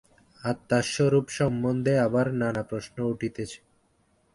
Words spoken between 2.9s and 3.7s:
উঠিতেছে।